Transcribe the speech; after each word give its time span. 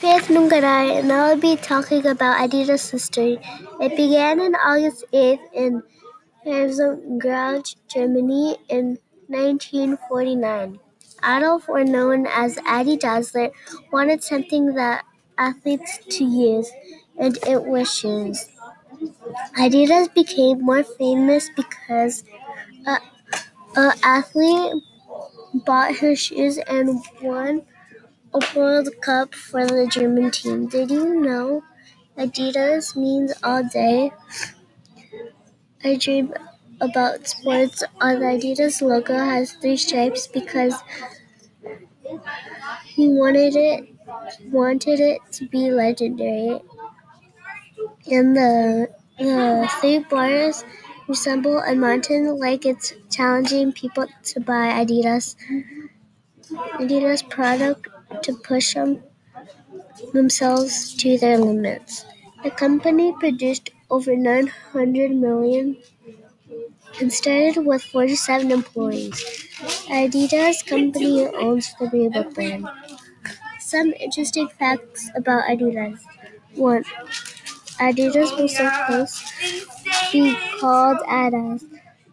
Faith 0.00 0.28
Nungarai, 0.28 0.98
and 1.00 1.12
I 1.12 1.28
will 1.34 1.40
be 1.40 1.56
talking 1.56 2.06
about 2.06 2.38
Adidas' 2.38 2.90
history. 2.90 3.38
It 3.80 3.96
began 3.96 4.40
on 4.40 4.54
August 4.54 5.04
8th 5.12 5.40
in 5.52 5.82
Herzogenaurach, 6.46 7.76
Germany 7.88 8.56
in 8.68 8.98
1949. 9.28 10.78
Adolf, 11.22 11.68
or 11.68 11.84
known 11.84 12.26
as 12.26 12.58
Adi 12.66 12.96
Dassler, 12.96 13.50
wanted 13.92 14.22
something 14.22 14.74
that 14.74 15.04
athletes 15.36 15.98
to 16.10 16.24
use, 16.24 16.70
and 17.18 17.36
it 17.46 17.64
was 17.64 17.92
shoes. 17.92 18.48
Adidas 19.58 20.12
became 20.14 20.60
more 20.62 20.84
famous 20.84 21.50
because 21.56 22.24
a, 22.86 22.98
a 23.76 23.92
athlete 24.02 24.82
bought 25.66 25.96
her 25.96 26.14
shoes 26.16 26.58
and 26.58 27.00
won 27.22 27.62
a 28.34 28.40
World 28.56 28.88
Cup 29.02 29.34
for 29.34 29.66
the 29.66 29.86
German 29.86 30.30
team. 30.30 30.66
Did 30.68 30.90
you 30.90 31.20
know 31.20 31.62
Adidas 32.16 32.96
means 32.96 33.32
all 33.42 33.62
day? 33.64 34.12
I 35.84 35.96
dream 35.96 36.34
about 36.80 37.26
sports. 37.26 37.82
On 38.00 38.20
the 38.20 38.26
Adidas 38.26 38.80
logo 38.80 39.14
has 39.14 39.52
three 39.54 39.76
stripes 39.76 40.28
because 40.28 40.74
he 42.86 43.08
wanted 43.08 43.54
it 43.56 43.88
wanted 44.52 45.00
it 45.00 45.20
to 45.32 45.46
be 45.48 45.70
legendary. 45.70 46.60
And 48.10 48.36
the 48.36 48.88
the 49.18 49.68
three 49.80 49.98
bars 50.00 50.64
resemble 51.06 51.58
a 51.58 51.74
mountain 51.76 52.36
like 52.38 52.66
it's 52.66 52.92
challenging 53.10 53.72
people 53.72 54.06
to 54.24 54.40
buy 54.40 54.72
Adidas 54.84 55.36
Adidas 56.80 57.28
product 57.28 57.88
to 58.22 58.34
push 58.34 58.74
them 58.74 59.02
themselves 60.12 60.94
to 60.94 61.16
their 61.18 61.38
limits. 61.38 62.04
The 62.42 62.50
company 62.50 63.14
produced 63.18 63.70
over 63.90 64.14
900 64.16 65.10
million 65.12 65.78
and 67.00 67.12
started 67.12 67.64
with 67.64 67.82
47 67.82 68.50
employees. 68.50 69.14
Adidas 69.88 70.64
company 70.66 71.26
owns 71.26 71.74
the 71.78 71.86
Reebok 71.86 72.34
brand. 72.34 72.66
Some 73.60 73.92
interesting 74.00 74.48
facts 74.48 75.10
about 75.16 75.44
Adidas. 75.50 75.98
1. 76.56 76.84
Adidas 77.80 78.30
was 78.40 78.56
supposed 78.56 79.22
to 80.12 80.12
be 80.12 80.36
called 80.60 80.98
Adidas. 81.08 81.64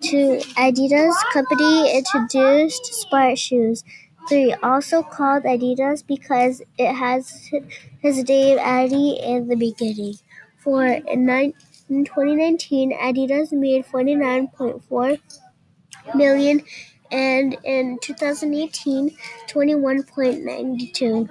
2. 0.01 0.39
Adidas 0.57 1.15
company 1.33 1.97
introduced 1.97 2.85
sport 2.93 3.37
shoes. 3.39 3.83
3. 4.29 4.53
Also 4.63 5.03
called 5.03 5.43
Adidas 5.43 6.05
because 6.05 6.61
it 6.77 6.93
has 6.93 7.49
his 7.99 8.27
name 8.27 8.59
Adi 8.59 9.19
in 9.21 9.47
the 9.47 9.55
beginning. 9.55 10.15
4. 10.59 10.85
In, 10.85 11.29
in 11.29 12.05
2019, 12.05 12.97
Adidas 12.97 13.51
made 13.51 13.85
49.4 13.85 15.19
million 16.15 16.63
and 17.11 17.57
in 17.63 17.97
2018, 18.01 19.15
21.92. 19.47 21.29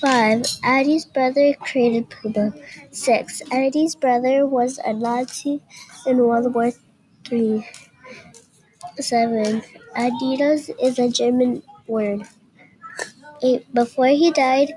5. 0.00 0.46
Adi's 0.64 1.04
brother 1.06 1.54
created 1.54 2.10
Puma. 2.10 2.52
6. 2.92 3.42
Adi's 3.52 3.96
brother 3.96 4.46
was 4.46 4.78
a 4.84 4.92
Nazi 4.92 5.62
in 6.06 6.18
World 6.18 6.54
War 6.54 6.72
III. 7.30 7.66
7. 9.00 9.62
Adidas 9.96 10.70
is 10.82 10.98
a 10.98 11.08
German 11.08 11.62
word. 11.86 12.22
8. 13.42 13.72
Before 13.74 14.06
he 14.06 14.30
died, 14.30 14.72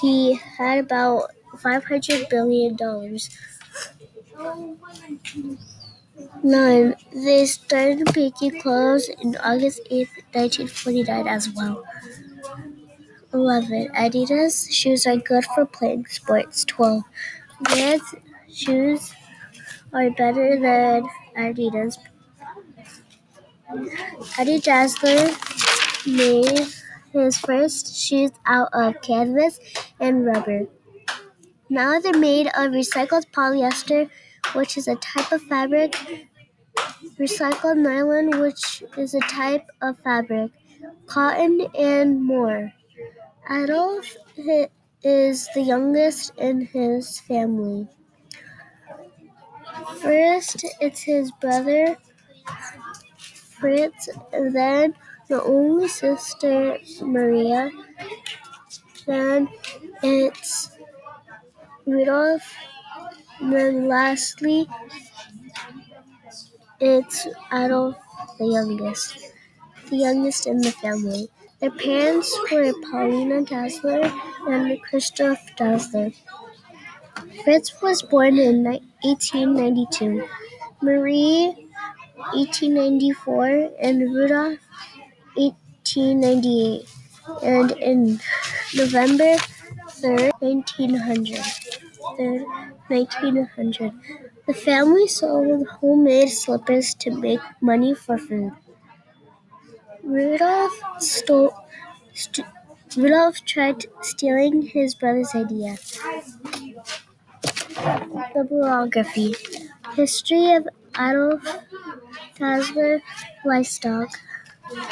he 0.00 0.34
had 0.34 0.78
about 0.80 1.30
$500 1.56 2.28
billion. 2.30 2.76
9. 6.42 6.94
They 7.12 7.46
started 7.46 8.16
making 8.16 8.60
clothes 8.60 9.08
in 9.08 9.36
August 9.36 9.80
8, 10.34 10.68
1949 10.68 11.28
as 11.28 11.50
well. 11.50 11.84
11. 13.32 13.88
Adidas 13.94 14.70
shoes 14.72 15.06
are 15.06 15.16
good 15.16 15.44
for 15.54 15.64
playing 15.66 16.06
sports. 16.06 16.64
12. 16.64 17.02
Vans 17.70 18.14
shoes 18.52 19.12
are 19.92 20.10
better 20.10 20.60
than 20.60 21.08
Adidas. 21.36 21.98
Adi 24.38 24.60
Dassler 24.60 25.34
made 26.06 26.66
his 27.12 27.36
first 27.38 27.96
shoes 27.96 28.30
out 28.46 28.68
of 28.72 29.00
canvas 29.02 29.58
and 29.98 30.24
rubber. 30.24 30.66
Now 31.68 31.98
they're 31.98 32.18
made 32.18 32.46
of 32.48 32.70
recycled 32.70 33.26
polyester, 33.32 34.08
which 34.52 34.76
is 34.76 34.86
a 34.86 34.94
type 34.96 35.32
of 35.32 35.42
fabric, 35.42 35.96
recycled 37.18 37.78
nylon, 37.78 38.40
which 38.40 38.84
is 38.96 39.14
a 39.14 39.20
type 39.20 39.66
of 39.82 39.98
fabric, 40.04 40.52
cotton, 41.06 41.66
and 41.76 42.22
more. 42.22 42.72
Adolf 43.50 44.16
is 45.02 45.48
the 45.54 45.62
youngest 45.62 46.32
in 46.38 46.60
his 46.66 47.18
family. 47.20 47.88
First, 50.00 50.64
it's 50.80 51.00
his 51.02 51.32
brother 51.40 51.96
Fritz, 53.64 54.10
then 54.30 54.94
the 55.30 55.42
only 55.42 55.88
sister 55.88 56.76
Maria, 57.00 57.70
then 59.06 59.48
it's 60.02 60.70
Rudolf, 61.86 62.42
then 63.40 63.88
lastly 63.88 64.68
it's 66.78 67.26
Adolf, 67.50 67.96
the 68.38 68.48
youngest, 68.48 69.32
the 69.88 69.96
youngest 69.96 70.46
in 70.46 70.58
the 70.58 70.70
family. 70.70 71.30
Their 71.60 71.70
parents 71.70 72.38
were 72.52 72.70
Paulina 72.90 73.44
Dassler 73.44 74.04
and 74.46 74.82
Christoph 74.82 75.40
Dassler. 75.56 76.14
Fritz 77.42 77.80
was 77.80 78.02
born 78.02 78.36
in 78.38 78.64
1892, 78.64 80.28
Marie 80.82 81.63
1894, 82.32 83.70
and 83.80 84.00
Rudolf 84.02 84.58
1898, 85.36 86.88
and 87.42 87.70
in 87.72 88.20
November 88.74 89.36
3rd, 89.88 90.32
1900. 90.40 91.44
3rd, 92.18 92.44
1900. 92.88 93.92
The 94.46 94.54
family 94.54 95.08
sold 95.08 95.66
homemade 95.68 96.30
slippers 96.30 96.94
to 96.96 97.10
make 97.10 97.40
money 97.60 97.94
for 97.94 98.18
food. 98.18 98.52
Rudolph 100.04 100.80
stole, 101.00 101.52
st- 102.14 102.46
Rudolph 102.96 103.44
tried 103.44 103.86
stealing 104.02 104.62
his 104.62 104.94
brother's 104.94 105.34
idea. 105.34 105.76
Bibliography 108.34 109.34
History 109.94 110.52
of 110.54 110.68
Adolf 110.98 111.63
Dassler 112.38 113.00
Livestock. 113.44 114.08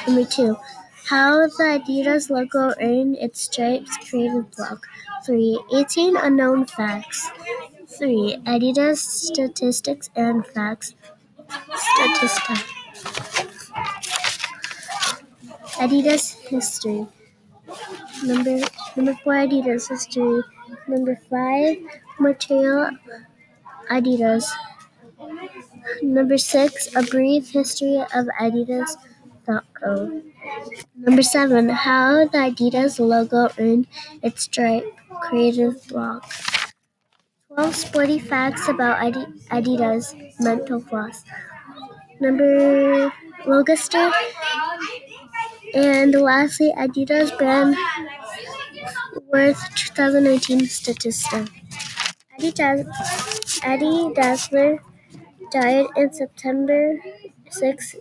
Number 0.07 0.25
two. 0.25 0.57
How 1.09 1.47
the 1.47 1.81
Adidas 1.83 2.31
logo 2.31 2.75
earned 2.81 3.17
its 3.17 3.43
stripes 3.43 3.97
Creative 4.09 4.49
Bloq. 4.51 4.81
3. 5.27 5.61
18 5.75 6.17
unknown 6.17 6.67
facts. 6.67 7.31
3. 7.89 8.39
Adidas 8.47 8.99
statistics 8.99 10.11
and 10.17 10.47
facts. 10.47 10.95
Statista. 11.49 12.57
Adidas 15.83 16.35
history. 16.49 17.07
Number 18.25 18.61
number 18.97 19.15
4 19.25 19.33
Adidas 19.35 19.89
history. 19.89 20.43
Number 20.87 21.17
5 21.29 21.77
material 22.19 22.91
Adidas. 23.91 24.47
Number 26.03 26.39
6 26.39 26.97
a 26.97 27.03
brief 27.03 27.51
history 27.51 27.97
of 28.15 28.27
Adidas.co. 28.41 30.23
Number 30.97 31.23
7 31.23 31.69
how 31.69 32.25
the 32.27 32.39
Adidas 32.39 32.99
logo 32.99 33.49
earned 33.59 33.87
its 34.23 34.43
stripe 34.43 34.87
Creative 35.23 35.75
Bloq. 35.89 36.23
12 37.55 37.75
sporty 37.75 38.19
facts 38.19 38.69
about 38.69 38.99
Adidas 39.51 40.15
mental 40.41 40.81
floss. 40.81 41.25
Number 42.21 43.13
Logister. 43.45 44.13
And 45.75 46.15
lastly, 46.15 46.73
Adidas 46.77 47.37
brand 47.37 47.77
worth 49.33 49.61
2019 49.75 50.61
Statista. 50.61 51.49
Adidas, 52.39 52.87
Adi 53.65 54.15
Dassler 54.15 54.81
died 55.53 55.87
in 55.97 56.13
September 56.13 56.99
6, 57.51 57.97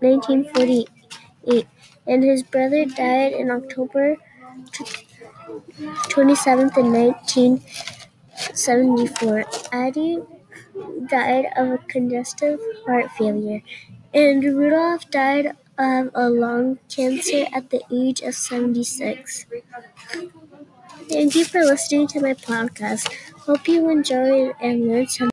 1948, 0.00 1.66
and 2.06 2.22
his 2.24 2.42
brother 2.42 2.84
died 2.86 3.32
in 3.32 3.50
October 3.50 4.16
27th 6.08 6.76
in 6.78 6.92
1974. 6.92 9.44
Addie 9.72 10.20
died 11.08 11.46
of 11.56 11.70
a 11.72 11.78
congestive 11.78 12.60
heart 12.86 13.10
failure, 13.12 13.62
and 14.14 14.42
Rudolph 14.44 15.10
died 15.10 15.56
of 15.78 16.10
a 16.14 16.28
lung 16.30 16.78
cancer 16.88 17.46
at 17.52 17.70
the 17.70 17.82
age 17.92 18.20
of 18.22 18.34
76. 18.34 19.46
Thank 21.08 21.34
you 21.36 21.44
for 21.44 21.60
listening 21.64 22.08
to 22.08 22.20
my 22.20 22.34
podcast. 22.34 23.08
Hope 23.46 23.68
you 23.68 23.88
enjoyed 23.88 24.54
and 24.60 24.88
learned 24.88 25.10
something. 25.10 25.31